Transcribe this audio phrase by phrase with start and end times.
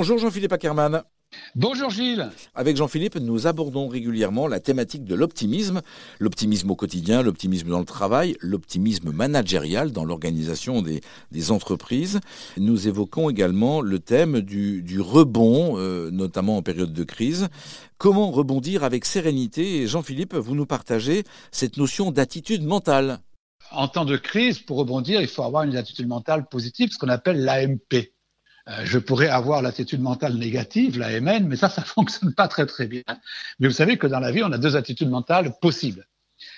[0.00, 1.02] Bonjour Jean-Philippe Ackermann.
[1.54, 2.30] Bonjour Gilles.
[2.54, 5.82] Avec Jean-Philippe, nous abordons régulièrement la thématique de l'optimisme,
[6.18, 12.20] l'optimisme au quotidien, l'optimisme dans le travail, l'optimisme managérial dans l'organisation des, entreprises.
[12.56, 17.48] Nous évoquons également le thème du, rebond, euh, notamment en période de crise.
[17.98, 19.82] Comment rebondir avec sérénité?
[19.82, 23.18] Et Jean-Philippe, vous nous partagez cette notion d'attitude mentale.
[23.70, 27.10] En temps de crise, pour rebondir, il faut avoir une attitude mentale positive, ce qu'on
[27.10, 28.08] appelle l'AMP.
[28.70, 32.66] Euh, je pourrais avoir l'attitude mentale négative, la MN, mais ça, ça fonctionne pas très
[32.66, 33.02] très bien.
[33.58, 36.06] Mais vous savez que dans la vie, on a deux attitudes mentales possibles.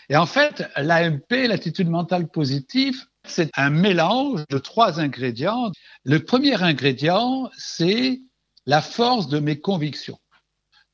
[0.09, 5.73] Et en fait, l'AMP, l'attitude mentale positive, c'est un mélange de trois ingrédients.
[6.05, 8.21] Le premier ingrédient, c'est
[8.67, 10.19] la force de mes convictions.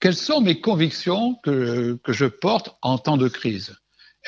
[0.01, 3.77] Quelles sont mes convictions que, que je porte en temps de crise?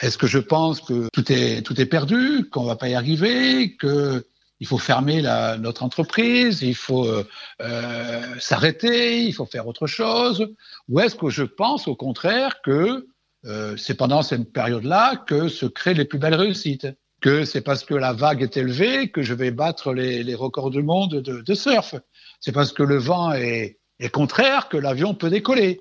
[0.02, 3.76] Est-ce que je pense que tout est, tout est perdu, qu'on va pas y arriver,
[3.76, 4.26] que
[4.60, 7.26] il faut fermer la, notre entreprise, il faut euh,
[7.62, 10.46] euh, s'arrêter, il faut faire autre chose
[10.88, 13.08] Ou est-ce que je pense au contraire que
[13.46, 16.86] euh, c'est pendant cette période-là que se créent les plus belles réussites
[17.22, 20.70] Que c'est parce que la vague est élevée que je vais battre les, les records
[20.70, 21.94] du monde de, de surf
[22.38, 25.80] C'est parce que le vent est, est contraire que l'avion peut décoller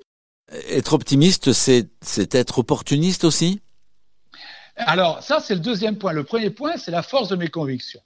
[0.70, 3.60] Être optimiste, c'est être opportuniste aussi?
[4.76, 6.14] Alors, ça, c'est le deuxième point.
[6.14, 8.00] Le premier point, c'est la force de mes convictions.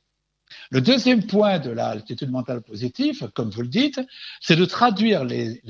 [0.70, 4.00] Le deuxième point de l'attitude mentale positive, comme vous le dites,
[4.40, 5.60] c'est de traduire les,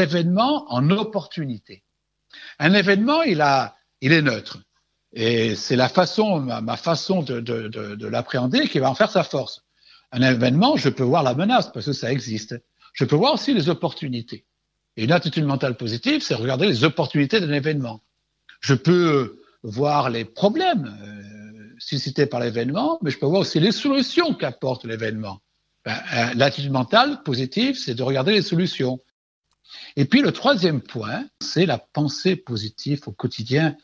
[0.00, 1.82] événements en opportunités.
[2.58, 3.40] Un événement, il,
[4.00, 4.58] est neutre.
[5.12, 9.62] Et c'est la façon, ma, façon de, l'appréhender qui va en faire sa force.
[10.10, 12.54] Un événement, je peux voir la menace parce que ça existe.
[12.92, 14.44] Je peux voir aussi les opportunités.
[14.96, 18.02] Et une attitude mentale positive, c'est regarder les opportunités d'un événement.
[18.60, 20.94] Je peux voir les problèmes.
[21.84, 25.40] Suscité par l'événement, mais je peux voir aussi les solutions qu'apporte l'événement.
[25.84, 29.00] Ben, euh, L'attitude mentale positive, c'est de regarder les solutions.
[29.96, 33.76] Et puis le troisième point, c'est la pensée positive au quotidien.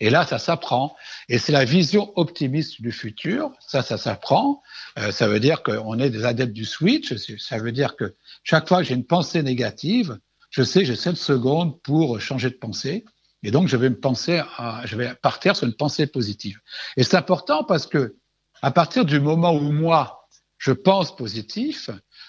[0.00, 0.94] Et là, ça s'apprend.
[1.28, 3.50] Et c'est la vision optimiste du futur.
[3.60, 4.62] Ça, ça s'apprend.
[4.98, 7.14] Euh, ça veut dire qu'on est des adeptes du switch.
[7.38, 8.14] Ça veut dire que
[8.44, 10.18] chaque fois que j'ai une pensée négative,
[10.50, 13.04] je sais, j'ai 7 secondes pour changer de pensée.
[13.42, 16.58] Et donc, je vais me penser, à, je vais partir sur une pensée positive.
[16.96, 18.16] Et c'est important parce que,
[18.62, 20.28] à partir du moment où moi,
[20.58, 21.88] je pense positif,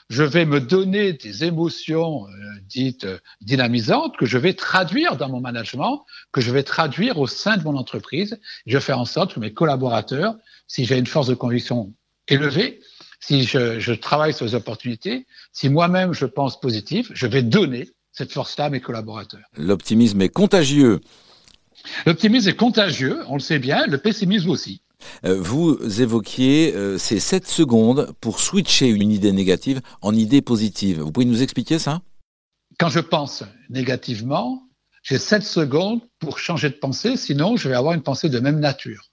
[0.10, 2.32] je vais me donner des émotions euh,
[2.64, 7.26] dites euh, dynamisantes que je vais traduire dans mon management, que je vais traduire au
[7.26, 8.40] sein de mon entreprise.
[8.68, 10.36] Je vais faire en sorte que mes collaborateurs,
[10.68, 11.94] si j'ai une force de conviction
[12.28, 12.82] élevée,
[13.20, 17.90] si je, je travaille sur les opportunités, si moi-même je pense positif, je vais donner
[18.20, 19.46] cette force-là à mes collaborateurs.
[19.56, 21.00] L'optimisme est contagieux.
[22.06, 24.82] L'optimisme est contagieux, on le sait bien, le pessimisme aussi.
[25.24, 31.00] Euh, vous évoquiez euh, ces 7 secondes pour switcher une idée négative en idée positive.
[31.00, 32.02] Vous pouvez nous expliquer ça?
[32.78, 34.64] Quand je pense négativement,
[35.02, 38.60] j'ai 7 secondes pour changer de pensée, sinon je vais avoir une pensée de même
[38.60, 39.12] nature.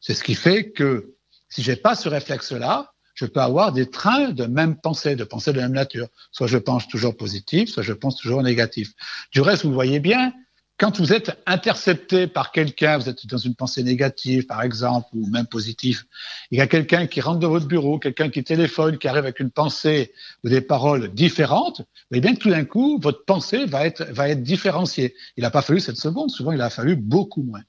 [0.00, 1.14] C'est ce qui fait que
[1.48, 5.52] si j'ai pas ce réflexe-là, je peux avoir des trains de même pensée, de pensée
[5.52, 6.06] de même nature.
[6.30, 8.92] Soit je pense toujours positif, soit je pense toujours négatif.
[9.32, 10.32] Du reste, vous voyez bien,
[10.78, 15.26] quand vous êtes intercepté par quelqu'un, vous êtes dans une pensée négative, par exemple, ou
[15.30, 16.04] même positive,
[16.52, 19.40] il y a quelqu'un qui rentre dans votre bureau, quelqu'un qui téléphone, qui arrive avec
[19.40, 20.12] une pensée
[20.44, 24.44] ou des paroles différentes, voyez bien tout d'un coup, votre pensée va être, va être
[24.44, 25.16] différenciée.
[25.36, 27.62] Il n'a pas fallu cette seconde, souvent il a fallu beaucoup moins.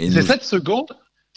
[0.00, 0.88] C'est cette seconde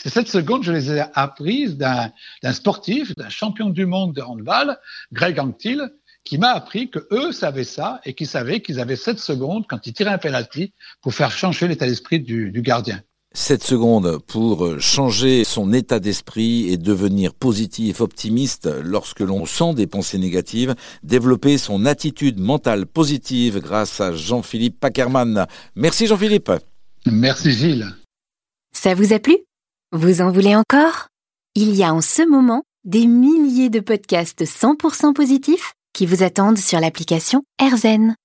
[0.03, 2.11] ces sept secondes, je les ai apprises d'un
[2.51, 4.77] sportif, d'un champion du monde de handball,
[5.13, 5.93] Greg Anctil,
[6.25, 9.87] qui m'a appris que eux savaient ça et qu'ils savaient qu'ils avaient sept secondes quand
[9.87, 13.01] ils tiraient un penalty pour faire changer l'état d'esprit du, du gardien.
[13.35, 19.87] 7 secondes pour changer son état d'esprit et devenir positif, optimiste lorsque l'on sent des
[19.87, 25.47] pensées négatives, développer son attitude mentale positive grâce à Jean-Philippe Packerman.
[25.75, 26.51] Merci Jean-Philippe.
[27.07, 27.87] Merci Gilles.
[28.71, 29.37] Ça vous a plu?
[29.93, 31.09] Vous en voulez encore?
[31.53, 36.57] Il y a en ce moment des milliers de podcasts 100% positifs qui vous attendent
[36.57, 38.15] sur l'application AirZen.